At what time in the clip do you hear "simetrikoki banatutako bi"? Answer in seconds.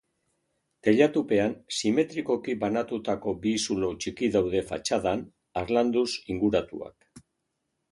1.79-3.53